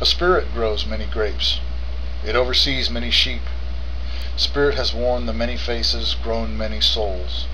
A 0.00 0.04
spirit 0.04 0.52
grows 0.52 0.84
many 0.84 1.04
grapes. 1.04 1.60
It 2.24 2.34
oversees 2.34 2.90
many 2.90 3.12
sheep. 3.12 3.42
Spirit 4.36 4.74
has 4.74 4.92
worn 4.92 5.26
the 5.26 5.32
many 5.32 5.56
faces, 5.56 6.16
grown 6.20 6.58
many 6.58 6.80
souls. 6.80 7.46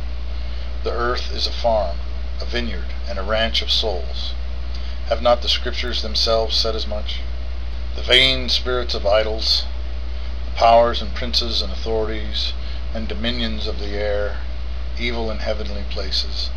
The 0.83 0.93
earth 0.93 1.31
is 1.31 1.47
a 1.47 1.53
farm, 1.53 1.99
a 2.41 2.47
vineyard, 2.47 2.95
and 3.07 3.19
a 3.19 3.23
ranch 3.23 3.61
of 3.61 3.71
souls. 3.71 4.33
Have 5.09 5.23
not 5.23 5.43
the 5.43 5.49
scriptures 5.49 6.03
themselves 6.03 6.57
said 6.57 6.75
as 6.75 6.87
much? 6.87 7.21
the 7.99 8.05
vain 8.05 8.49
spirits 8.49 8.95
of 8.95 9.05
idols, 9.05 9.65
the 10.45 10.53
powers 10.53 11.03
and 11.03 11.17
princes 11.17 11.61
and 11.61 11.73
authorities 11.73 12.53
and 12.95 13.09
dominions 13.09 13.67
of 13.67 13.81
the 13.81 13.89
air, 13.89 14.37
evil 15.01 15.33
in 15.33 15.39
heavenly 15.39 15.83
places, 15.91 16.49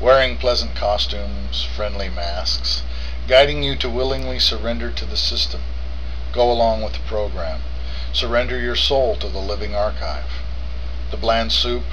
wearing 0.00 0.38
pleasant 0.38 0.74
costumes, 0.74 1.64
friendly 1.76 2.08
masks, 2.08 2.82
guiding 3.28 3.62
you 3.62 3.76
to 3.76 3.90
willingly 3.90 4.38
surrender 4.38 4.90
to 4.90 5.04
the 5.04 5.18
system. 5.18 5.60
Go 6.32 6.50
along 6.50 6.80
with 6.80 6.94
the 6.94 7.00
program. 7.00 7.60
Surrender 8.14 8.58
your 8.58 8.76
soul 8.76 9.16
to 9.16 9.28
the 9.28 9.38
living 9.38 9.74
archive. 9.74 10.40
The 11.10 11.18
bland 11.18 11.52
soup, 11.52 11.84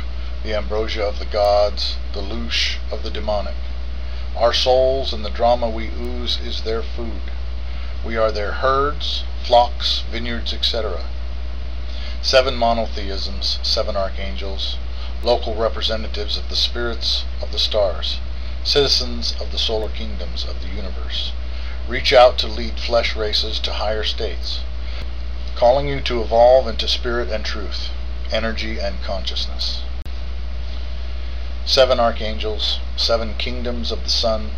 the 0.44 0.56
ambrosia 0.56 1.04
of 1.04 1.20
the 1.20 1.26
gods, 1.26 1.98
the 2.14 2.22
louche 2.22 2.78
of 2.90 3.04
the 3.04 3.10
demonic. 3.10 3.56
Our 4.38 4.54
souls 4.54 5.12
and 5.12 5.26
the 5.26 5.30
drama 5.30 5.70
we 5.70 5.90
ooze 5.90 6.40
is 6.40 6.62
their 6.62 6.82
food. 6.82 7.32
We 8.06 8.16
are 8.16 8.32
their 8.32 8.54
herds, 8.54 9.24
flocks, 9.44 10.04
vineyards, 10.10 10.54
etc. 10.54 11.04
Seven 12.22 12.56
monotheisms, 12.56 13.60
seven 13.62 13.98
archangels, 13.98 14.78
local 15.22 15.56
representatives 15.56 16.38
of 16.38 16.50
the 16.50 16.56
spirits 16.56 17.26
of 17.42 17.52
the 17.52 17.60
stars, 17.60 18.20
citizens 18.64 19.34
of 19.40 19.52
the 19.52 19.60
solar 19.60 19.90
kingdoms 19.90 20.46
of 20.46 20.62
the 20.62 20.70
universe, 20.70 21.34
reach 21.88 22.14
out 22.14 22.38
to 22.38 22.48
lead 22.48 22.80
flesh 22.80 23.16
races 23.16 23.60
to 23.60 23.74
higher 23.74 24.04
states, 24.04 24.62
calling 25.56 25.88
you 25.90 26.00
to 26.00 26.22
evolve 26.22 26.68
into 26.68 26.88
spirit 26.88 27.30
and 27.30 27.44
truth, 27.44 27.90
energy 28.32 28.80
and 28.80 29.04
consciousness. 29.04 29.82
Seven 31.66 32.00
archangels, 32.00 32.80
seven 32.98 33.36
kingdoms 33.36 33.92
of 33.92 34.04
the 34.04 34.10
sun, 34.10 34.52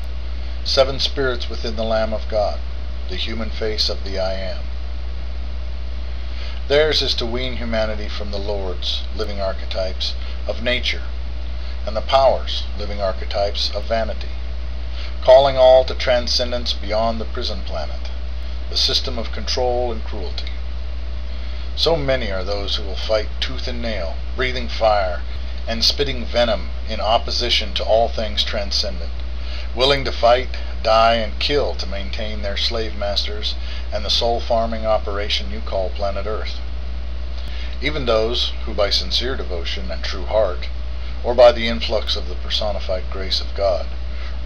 seven 0.64 1.00
spirits 1.00 1.50
within 1.50 1.76
the 1.76 1.84
Lamb 1.84 2.14
of 2.14 2.30
God 2.30 2.60
the 3.10 3.16
human 3.18 3.50
face 3.50 3.90
of 3.90 4.06
the 4.06 4.18
I 4.18 4.34
Am. 4.34 4.62
Theirs 6.70 7.02
is 7.02 7.14
to 7.16 7.26
wean 7.26 7.58
humanity 7.58 8.08
from 8.08 8.32
the 8.32 8.40
lords, 8.40 9.02
living 9.16 9.42
archetypes, 9.42 10.14
of 10.48 10.64
nature, 10.64 11.04
and 11.86 11.96
the 11.96 12.02
powers, 12.02 12.64
living 12.78 13.02
archetypes, 13.02 13.70
of 13.76 13.84
vanity, 13.84 14.32
calling 15.22 15.58
all 15.58 15.84
to 15.84 15.94
transcendence 15.94 16.72
beyond 16.72 17.20
the 17.20 17.26
prison 17.26 17.64
planet, 17.66 18.10
the 18.70 18.78
system 18.78 19.20
of 19.20 19.34
control 19.34 19.92
and 19.92 20.06
cruelty. 20.06 20.54
So 21.76 21.98
many 21.98 22.32
are 22.32 22.46
those 22.46 22.78
who 22.78 22.84
will 22.84 22.96
fight 22.96 23.28
tooth 23.42 23.68
and 23.68 23.82
nail, 23.82 24.16
breathing 24.38 24.70
fire, 24.70 25.22
and 25.68 25.84
spitting 25.84 26.26
venom 26.26 26.70
in 26.90 27.00
opposition 27.00 27.74
to 27.74 27.84
all 27.84 28.10
things 28.10 28.44
transcendent, 28.44 29.12
willing 29.76 30.04
to 30.04 30.12
fight, 30.12 30.50
die 30.84 31.16
and 31.16 31.40
kill 31.40 31.74
to 31.76 31.88
maintain 31.88 32.42
their 32.42 32.58
slave 32.58 32.96
masters 32.96 33.56
and 33.92 34.04
the 34.04 34.10
soul 34.10 34.40
farming 34.40 34.86
operation 34.86 35.50
you 35.50 35.62
call 35.62 35.90
planet 35.90 36.26
Earth. 36.26 36.60
Even 37.82 38.06
those 38.06 38.52
who 38.66 38.74
by 38.74 38.90
sincere 38.90 39.36
devotion 39.36 39.90
and 39.90 40.04
true 40.04 40.26
heart, 40.26 40.68
or 41.24 41.34
by 41.34 41.52
the 41.52 41.68
influx 41.68 42.16
of 42.16 42.28
the 42.28 42.36
personified 42.36 43.04
grace 43.10 43.40
of 43.40 43.56
God, 43.56 43.86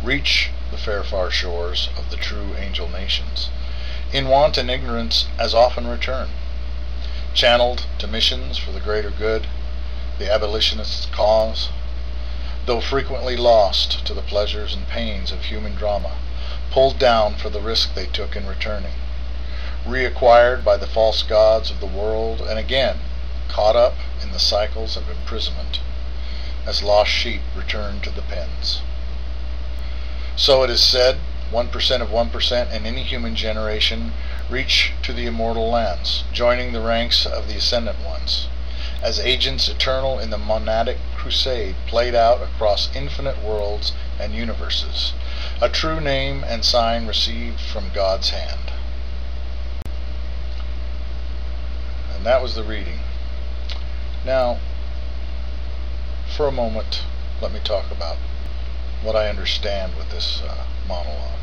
reach 0.03 0.51
the 0.71 0.77
fair 0.77 1.03
far 1.03 1.31
shores 1.31 1.89
of 1.97 2.11
the 2.11 2.17
true 2.17 2.55
angel 2.55 2.87
nations, 2.87 3.49
in 4.13 4.27
want 4.27 4.57
and 4.57 4.69
ignorance 4.69 5.25
as 5.39 5.53
often 5.53 5.87
return, 5.87 6.29
channeled 7.33 7.85
to 7.97 8.07
missions 8.07 8.57
for 8.57 8.71
the 8.71 8.79
greater 8.79 9.09
good, 9.09 9.47
the 10.19 10.31
abolitionist's 10.31 11.05
cause, 11.07 11.69
though 12.65 12.81
frequently 12.81 13.37
lost 13.37 14.05
to 14.05 14.13
the 14.13 14.21
pleasures 14.21 14.73
and 14.73 14.87
pains 14.87 15.31
of 15.31 15.45
human 15.45 15.75
drama, 15.75 16.17
pulled 16.71 16.99
down 16.99 17.35
for 17.35 17.49
the 17.49 17.61
risk 17.61 17.93
they 17.93 18.05
took 18.05 18.35
in 18.35 18.45
returning, 18.45 18.93
reacquired 19.85 20.63
by 20.63 20.75
the 20.75 20.87
false 20.87 21.23
gods 21.23 21.71
of 21.71 21.79
the 21.79 21.85
world, 21.85 22.41
and 22.41 22.59
again 22.59 22.99
caught 23.47 23.75
up 23.75 23.95
in 24.21 24.31
the 24.31 24.39
cycles 24.39 24.97
of 24.97 25.09
imprisonment, 25.09 25.79
as 26.65 26.83
lost 26.83 27.09
sheep 27.09 27.41
return 27.55 28.01
to 28.01 28.09
the 28.09 28.21
pens. 28.21 28.81
So 30.35 30.63
it 30.63 30.69
is 30.69 30.83
said, 30.83 31.17
1% 31.51 32.01
of 32.01 32.09
1% 32.09 32.71
in 32.73 32.85
any 32.85 33.03
human 33.03 33.35
generation 33.35 34.11
reach 34.49 34.91
to 35.03 35.13
the 35.13 35.25
immortal 35.25 35.69
lands, 35.69 36.25
joining 36.33 36.73
the 36.73 36.81
ranks 36.81 37.25
of 37.25 37.47
the 37.47 37.55
ascendant 37.55 37.99
ones, 38.05 38.47
as 39.01 39.19
agents 39.19 39.69
eternal 39.69 40.19
in 40.19 40.29
the 40.29 40.37
monadic 40.37 40.97
crusade 41.15 41.75
played 41.85 42.15
out 42.15 42.41
across 42.41 42.93
infinite 42.95 43.43
worlds 43.43 43.93
and 44.19 44.33
universes, 44.33 45.13
a 45.61 45.69
true 45.69 45.99
name 45.99 46.43
and 46.43 46.65
sign 46.65 47.05
received 47.05 47.59
from 47.59 47.91
God's 47.93 48.31
hand. 48.31 48.71
And 52.15 52.25
that 52.25 52.41
was 52.41 52.55
the 52.55 52.63
reading. 52.63 52.99
Now, 54.25 54.59
for 56.35 56.47
a 56.47 56.51
moment, 56.51 57.01
let 57.41 57.51
me 57.51 57.59
talk 57.63 57.91
about 57.91 58.17
what 59.03 59.15
I 59.15 59.29
understand 59.29 59.95
with 59.95 60.09
this 60.09 60.41
uh, 60.41 60.65
monologue. 60.87 61.39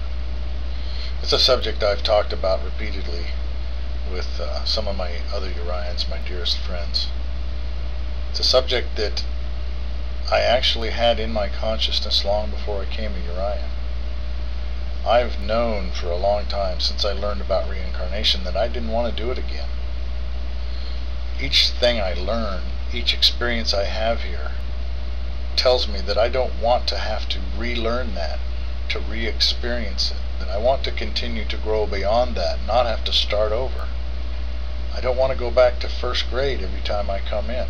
It's 1.23 1.33
a 1.33 1.39
subject 1.39 1.83
I've 1.83 2.03
talked 2.03 2.33
about 2.33 2.65
repeatedly 2.65 3.27
with 4.13 4.41
uh, 4.41 4.65
some 4.65 4.87
of 4.87 4.97
my 4.97 5.21
other 5.33 5.51
Urians, 5.51 6.09
my 6.11 6.19
dearest 6.19 6.59
friends. 6.59 7.09
It's 8.35 8.41
a 8.41 8.51
subject 8.51 8.97
that 8.97 9.23
I 10.29 10.41
actually 10.41 10.91
had 10.91 11.21
in 11.21 11.33
my 11.33 11.49
consciousness 11.49 12.25
long 12.25 12.51
before 12.51 12.83
I 12.83 12.85
came 12.85 13.13
a 13.15 13.33
Urian. 13.33 13.71
I've 15.07 15.39
known 15.39 15.93
for 15.93 16.09
a 16.09 16.17
long 16.17 16.47
time 16.47 16.81
since 16.81 17.05
I 17.05 17.13
learned 17.13 17.43
about 17.43 17.71
reincarnation 17.71 18.43
that 18.43 18.57
I 18.57 18.67
didn't 18.67 18.91
want 18.91 19.09
to 19.17 19.23
do 19.23 19.31
it 19.31 19.39
again. 19.39 19.69
Each 21.41 21.71
thing 21.71 22.01
I 22.01 22.15
learn, 22.15 22.63
each 22.93 23.15
experience 23.15 23.73
I 23.73 23.85
have 23.85 24.23
here, 24.23 24.51
tells 25.55 25.87
me 25.87 26.01
that 26.01 26.19
I 26.19 26.29
don't 26.29 26.59
want 26.61 26.89
to 26.89 26.99
have 26.99 27.29
to 27.29 27.39
relearn 27.57 28.17
that, 28.17 28.41
to 28.89 28.99
re-experience 28.99 30.11
it, 30.11 30.17
that 30.41 30.49
I 30.49 30.59
want 30.59 30.83
to 30.83 30.91
continue 30.91 31.45
to 31.45 31.57
grow 31.57 31.87
beyond 31.87 32.35
that, 32.35 32.59
not 32.67 32.87
have 32.87 33.05
to 33.05 33.13
start 33.13 33.53
over. 33.53 33.87
I 34.93 35.01
don't 35.01 35.17
want 35.17 35.33
to 35.33 35.39
go 35.39 35.53
back 35.53 35.79
to 35.79 35.89
first 35.89 36.29
grade 36.29 36.63
every 36.63 36.81
time 36.81 37.09
I 37.09 37.21
come 37.21 37.49
in. 37.49 37.69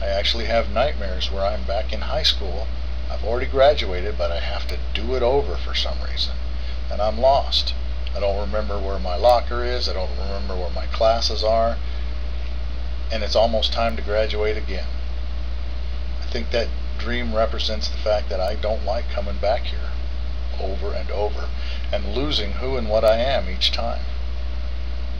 I 0.00 0.06
actually 0.06 0.46
have 0.46 0.70
nightmares 0.70 1.30
where 1.30 1.44
I'm 1.44 1.64
back 1.64 1.92
in 1.92 2.02
high 2.02 2.22
school. 2.22 2.66
I've 3.10 3.24
already 3.24 3.46
graduated, 3.46 4.18
but 4.18 4.30
I 4.30 4.40
have 4.40 4.66
to 4.68 4.78
do 4.92 5.14
it 5.14 5.22
over 5.22 5.56
for 5.56 5.74
some 5.74 5.98
reason. 6.02 6.34
And 6.90 7.00
I'm 7.00 7.18
lost. 7.18 7.74
I 8.14 8.20
don't 8.20 8.40
remember 8.40 8.78
where 8.78 8.98
my 8.98 9.16
locker 9.16 9.64
is. 9.64 9.88
I 9.88 9.94
don't 9.94 10.10
remember 10.10 10.56
where 10.56 10.70
my 10.70 10.86
classes 10.86 11.42
are. 11.42 11.76
And 13.10 13.22
it's 13.22 13.36
almost 13.36 13.72
time 13.72 13.96
to 13.96 14.02
graduate 14.02 14.56
again. 14.56 14.86
I 16.22 16.26
think 16.26 16.50
that 16.50 16.68
dream 16.98 17.34
represents 17.34 17.88
the 17.88 17.98
fact 17.98 18.28
that 18.30 18.40
I 18.40 18.54
don't 18.54 18.84
like 18.84 19.10
coming 19.10 19.36
back 19.36 19.62
here 19.62 19.90
over 20.60 20.92
and 20.92 21.10
over 21.10 21.48
and 21.92 22.14
losing 22.14 22.52
who 22.52 22.76
and 22.76 22.88
what 22.88 23.04
I 23.04 23.16
am 23.16 23.48
each 23.48 23.72
time. 23.72 24.02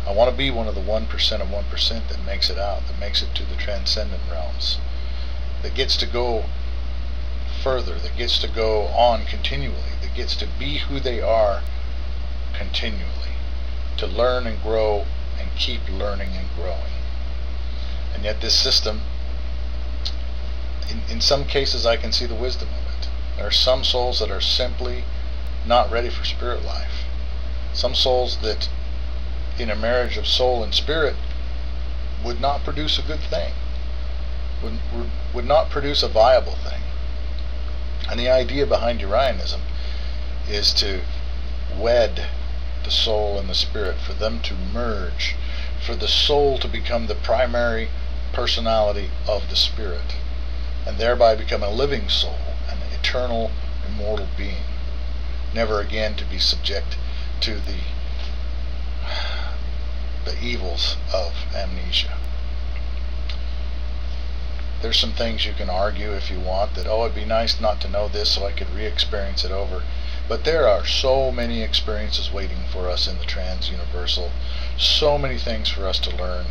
I 0.06 0.12
want 0.12 0.30
to 0.30 0.36
be 0.36 0.50
one 0.50 0.68
of 0.68 0.74
the 0.74 0.82
1% 0.82 1.40
of 1.40 1.48
1% 1.48 2.08
that 2.08 2.26
makes 2.26 2.50
it 2.50 2.58
out, 2.58 2.86
that 2.86 3.00
makes 3.00 3.22
it 3.22 3.34
to 3.36 3.44
the 3.44 3.56
transcendent 3.56 4.22
realms, 4.30 4.78
that 5.62 5.74
gets 5.74 5.96
to 5.96 6.06
go 6.06 6.44
further, 7.62 7.94
that 7.94 8.16
gets 8.16 8.38
to 8.40 8.48
go 8.48 8.88
on 8.88 9.24
continually, 9.24 9.96
that 10.02 10.14
gets 10.14 10.36
to 10.36 10.46
be 10.58 10.78
who 10.78 11.00
they 11.00 11.22
are 11.22 11.62
continually, 12.52 13.36
to 13.96 14.06
learn 14.06 14.46
and 14.46 14.62
grow 14.62 15.06
and 15.40 15.48
keep 15.56 15.80
learning 15.88 16.30
and 16.34 16.48
growing. 16.54 16.92
And 18.14 18.24
yet 18.24 18.42
this 18.42 18.54
system, 18.54 19.00
in, 20.90 21.00
in 21.10 21.20
some 21.22 21.46
cases 21.46 21.86
I 21.86 21.96
can 21.96 22.12
see 22.12 22.26
the 22.26 22.34
wisdom 22.34 22.68
of 22.68 23.02
it. 23.02 23.08
There 23.36 23.46
are 23.46 23.50
some 23.50 23.82
souls 23.82 24.20
that 24.20 24.30
are 24.30 24.40
simply 24.40 25.04
not 25.66 25.90
ready 25.90 26.10
for 26.10 26.24
spirit 26.24 26.62
life. 26.62 27.04
Some 27.72 27.94
souls 27.94 28.36
that 28.42 28.68
in 29.58 29.70
a 29.70 29.76
marriage 29.76 30.16
of 30.16 30.26
soul 30.26 30.62
and 30.62 30.74
spirit 30.74 31.14
would 32.24 32.40
not 32.40 32.64
produce 32.64 32.98
a 32.98 33.02
good 33.02 33.20
thing, 33.20 33.52
would, 34.62 34.78
would, 35.32 35.44
not 35.44 35.70
produce 35.70 36.02
a 36.02 36.08
viable 36.08 36.56
thing. 36.56 36.80
And 38.10 38.18
the 38.18 38.30
idea 38.30 38.66
behind 38.66 39.00
Urianism 39.00 39.60
is 40.48 40.72
to 40.74 41.02
wed 41.76 42.28
the 42.84 42.90
soul 42.90 43.38
and 43.38 43.48
the 43.48 43.54
spirit, 43.54 43.96
for 43.98 44.12
them 44.12 44.40
to 44.42 44.54
merge, 44.54 45.36
for 45.80 45.94
the 45.94 46.08
soul 46.08 46.58
to 46.58 46.68
become 46.68 47.06
the 47.06 47.14
primary 47.14 47.88
personality 48.32 49.10
of 49.26 49.48
the 49.48 49.56
spirit, 49.56 50.16
and 50.86 50.98
thereby 50.98 51.34
become 51.34 51.62
a 51.62 51.70
living 51.70 52.08
soul, 52.08 52.38
an 52.68 52.78
eternal, 52.92 53.50
immortal 53.86 54.28
being, 54.36 54.64
never 55.54 55.80
again 55.80 56.14
to 56.16 56.24
be 56.24 56.38
subject 56.38 56.96
to 57.40 57.54
the 57.54 57.93
the 60.24 60.38
evils 60.42 60.96
of 61.12 61.34
amnesia. 61.54 62.16
There's 64.82 64.98
some 64.98 65.12
things 65.12 65.46
you 65.46 65.54
can 65.54 65.70
argue 65.70 66.12
if 66.12 66.30
you 66.30 66.38
want 66.38 66.74
that, 66.74 66.86
oh, 66.86 67.04
it'd 67.04 67.14
be 67.14 67.24
nice 67.24 67.58
not 67.58 67.80
to 67.80 67.88
know 67.88 68.06
this 68.08 68.32
so 68.32 68.46
I 68.46 68.52
could 68.52 68.68
re-experience 68.74 69.44
it 69.44 69.50
over. 69.50 69.82
But 70.28 70.44
there 70.44 70.68
are 70.68 70.84
so 70.84 71.30
many 71.30 71.62
experiences 71.62 72.30
waiting 72.30 72.64
for 72.70 72.88
us 72.88 73.06
in 73.06 73.18
the 73.18 73.24
trans-universal, 73.24 74.30
so 74.76 75.16
many 75.16 75.38
things 75.38 75.68
for 75.68 75.86
us 75.86 75.98
to 76.00 76.16
learn. 76.16 76.46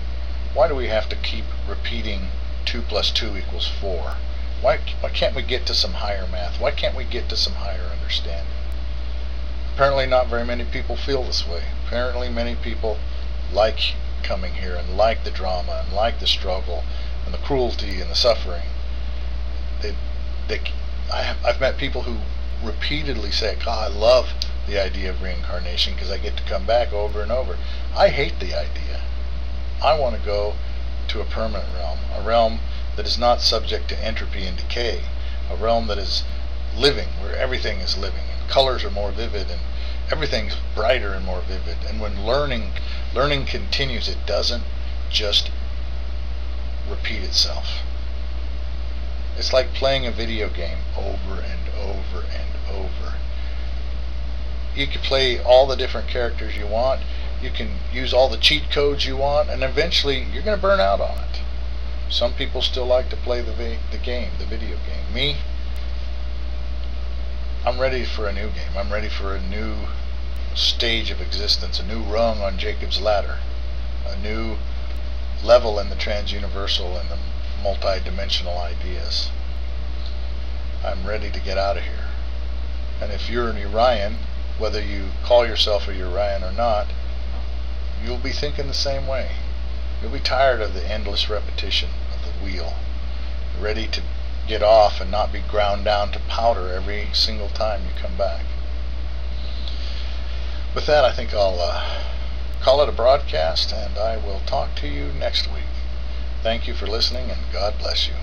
Why 0.54 0.68
do 0.68 0.76
we 0.76 0.88
have 0.88 1.10
to 1.10 1.16
keep 1.16 1.46
repeating 1.68 2.30
2 2.66 2.82
plus 2.84 3.12
2 3.12 3.38
equals 3.38 3.68
4? 3.68 4.16
Why, 4.62 4.80
why 5.00 5.10
can't 5.10 5.36
we 5.36 5.42
get 5.42 5.66
to 5.68 5.74
some 5.74 5.94
higher 5.94 6.28
math? 6.28 6.60
Why 6.60 6.72
can't 6.72 6.96
we 6.96 7.04
get 7.04 7.30
to 7.30 7.36
some 7.36 7.54
higher 7.54 7.90
understanding? 7.92 8.54
Apparently 9.74 10.06
not 10.06 10.28
very 10.28 10.46
many 10.46 10.66
people 10.66 10.96
feel 10.96 11.24
this 11.24 11.48
way. 11.48 11.64
Apparently 11.86 12.30
many 12.30 12.56
people 12.56 12.98
like 13.54 13.94
coming 14.24 14.54
here 14.56 14.76
and 14.76 14.98
like 14.98 15.24
the 15.24 15.32
drama 15.32 15.84
and 15.86 15.96
like 15.96 16.20
the 16.20 16.28
struggle 16.28 16.84
and 17.26 17.34
the 17.34 17.40
cruelty 17.40 18.02
and 18.02 18.10
the 18.10 18.16
suffering. 18.16 18.68
They, 19.82 19.96
they, 20.48 20.62
I 21.12 21.24
have, 21.24 21.38
I've 21.46 21.60
met 21.60 21.78
people 21.78 22.04
who 22.04 22.18
repeatedly 22.66 23.32
say, 23.32 23.58
God, 23.64 23.92
I 23.92 23.96
love 23.96 24.30
the 24.68 24.82
idea 24.82 25.10
of 25.10 25.22
reincarnation 25.22 25.94
because 25.94 26.10
I 26.10 26.18
get 26.18 26.38
to 26.38 26.44
come 26.44 26.66
back 26.66 26.94
over 26.94 27.22
and 27.22 27.32
over. 27.32 27.58
I 27.96 28.10
hate 28.10 28.40
the 28.40 28.54
idea. 28.58 29.02
I 29.82 30.00
want 30.00 30.16
to 30.16 30.26
go 30.26 30.56
to 31.10 31.22
a 31.22 31.26
permanent 31.26 31.68
realm, 31.76 32.00
a 32.16 32.22
realm 32.22 32.60
that 32.96 33.06
is 33.06 33.18
not 33.18 33.42
subject 33.42 33.90
to 33.90 34.04
entropy 34.04 34.46
and 34.46 34.58
decay, 34.58 35.04
a 35.52 35.56
realm 35.56 35.88
that 35.88 35.98
is 35.98 36.24
living, 36.78 37.10
where 37.22 37.36
everything 37.36 37.80
is 37.80 37.98
living, 37.98 38.26
and 38.40 38.50
colors 38.50 38.84
are 38.84 38.92
more 38.92 39.12
vivid, 39.12 39.50
and 39.50 39.62
everything's 40.12 40.56
brighter 40.76 41.14
and 41.14 41.26
more 41.26 41.42
vivid. 41.42 41.78
And 41.88 42.00
when 42.00 42.26
learning 42.26 42.72
learning 43.14 43.46
continues, 43.46 44.08
it 44.08 44.26
doesn't 44.26 44.64
just 45.10 45.52
repeat 46.90 47.24
itself. 47.24 47.80
It's 49.38 49.54
like 49.54 49.74
playing 49.74 50.06
a 50.06 50.12
video 50.12 50.50
game 50.50 50.80
over 50.96 51.42
and 51.42 51.70
over 51.78 52.26
and 52.26 52.70
over. 52.70 53.16
You 54.76 54.88
can 54.88 55.02
play 55.02 55.42
all 55.42 55.68
the 55.68 55.76
different 55.76 56.08
characters 56.08 56.58
you 56.58 56.68
want. 56.68 57.02
You 57.42 57.52
can 57.52 57.80
use 57.92 58.14
all 58.14 58.30
the 58.30 58.38
cheat 58.38 58.72
codes 58.72 59.06
you 59.06 59.18
want, 59.18 59.50
and 59.50 59.64
eventually 59.64 60.24
you're 60.32 60.44
going 60.44 60.58
to 60.58 60.62
burn 60.62 60.80
out 60.80 61.02
on 61.02 61.18
it. 61.18 61.42
Some 62.10 62.34
people 62.34 62.62
still 62.62 62.86
like 62.86 63.10
to 63.10 63.16
play 63.16 63.42
the, 63.42 63.54
the 63.92 63.98
game, 63.98 64.32
the 64.38 64.46
video 64.46 64.78
game. 64.78 65.14
Me, 65.14 65.38
I'm 67.66 67.80
ready 67.80 68.04
for 68.04 68.28
a 68.28 68.34
new 68.34 68.50
game. 68.50 68.76
I'm 68.76 68.92
ready 68.92 69.08
for 69.08 69.34
a 69.34 69.42
new 69.42 69.88
stage 70.54 71.12
of 71.12 71.22
existence, 71.22 71.80
a 71.80 71.86
new 71.86 72.02
rung 72.02 72.42
on 72.42 72.58
Jacob's 72.58 73.00
ladder, 73.00 73.38
a 74.06 74.18
new 74.18 74.58
level 75.42 75.80
in 75.80 75.88
the 75.90 75.96
transuniversal 75.96 76.98
and 76.98 77.10
the 77.10 77.18
multi-dimensional 77.64 78.58
ideas. 78.58 79.30
I'm 80.84 81.08
ready 81.08 81.32
to 81.32 81.40
get 81.40 81.58
out 81.58 81.78
of 81.78 81.84
here. 81.84 82.10
And 83.02 83.14
if 83.14 83.30
you're 83.30 83.50
an 83.50 83.56
Urian, 83.56 84.18
whether 84.58 84.82
you 84.82 85.12
call 85.24 85.48
yourself 85.48 85.88
a 85.88 85.96
Urian 85.96 86.44
or 86.44 86.52
not, 86.52 86.88
you'll 88.04 88.18
be 88.18 88.34
thinking 88.34 88.68
the 88.68 88.74
same 88.74 89.08
way. 89.08 89.38
You'll 90.02 90.12
be 90.12 90.20
tired 90.20 90.60
of 90.60 90.74
the 90.74 90.86
endless 90.86 91.30
repetition 91.30 91.92
of 92.14 92.26
the 92.26 92.44
wheel, 92.44 92.74
ready 93.58 93.88
to 93.88 94.02
get 94.48 94.62
off 94.62 95.00
and 95.00 95.10
not 95.10 95.32
be 95.32 95.40
ground 95.40 95.86
down 95.86 96.12
to 96.12 96.20
powder 96.28 96.70
every 96.70 97.08
single 97.14 97.50
time 97.50 97.82
you 97.84 97.92
come 98.02 98.18
back. 98.18 98.46
With 100.76 100.86
that, 100.88 101.06
I 101.06 101.14
think 101.14 101.34
I'll 101.34 101.60
uh, 101.60 102.04
call 102.62 102.82
it 102.82 102.90
a 102.90 102.92
broadcast, 102.92 103.72
and 103.72 103.98
I 103.98 104.18
will 104.18 104.42
talk 104.46 104.76
to 104.78 104.88
you 104.88 105.14
next 105.14 105.48
week. 105.54 105.64
Thank 106.42 106.68
you 106.68 106.74
for 106.74 106.88
listening, 106.88 107.30
and 107.30 107.40
God 107.52 107.76
bless 107.80 108.08
you. 108.08 108.16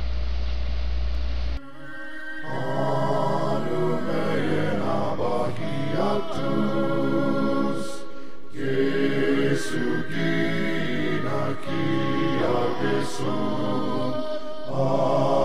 Oh. 14.72 15.39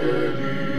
Eli. 0.00 0.77